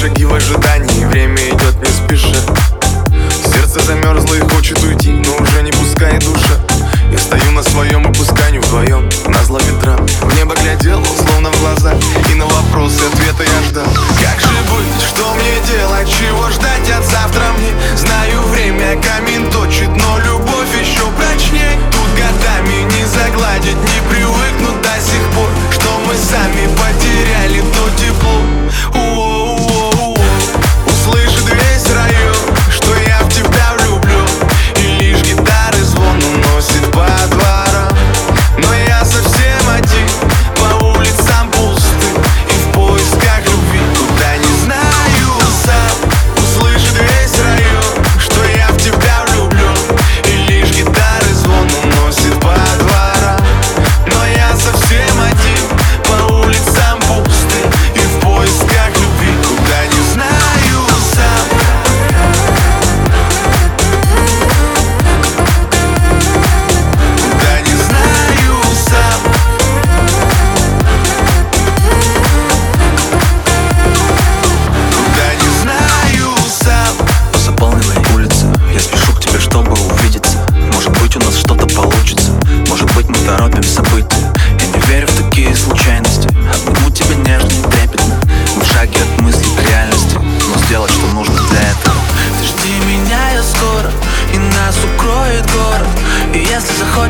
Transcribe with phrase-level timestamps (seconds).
[0.00, 1.04] шаги в ожидании.
[1.06, 2.34] Время идет не спеша
[3.52, 5.19] Сердце замерзло и хочет уйти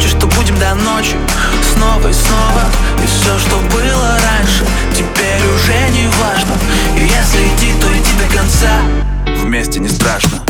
[0.00, 1.16] хочешь, то будем до ночи.
[1.74, 2.62] Снова и снова.
[3.02, 6.54] И все, что было раньше Теперь уже не важно.
[6.96, 8.70] Если идти, то иди до конца.
[9.42, 10.42] Вместе не страшно.